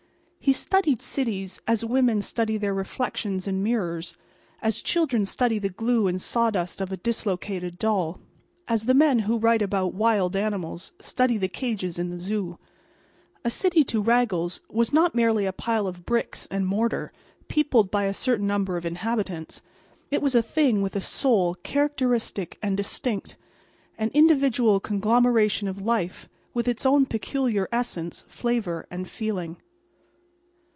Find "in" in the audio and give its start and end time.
3.47-3.61, 11.99-12.09